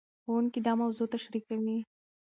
ښوونکي 0.23 0.59
دا 0.67 0.73
موضوع 0.81 1.07
تشريح 1.13 1.43
کوي. 1.49 1.77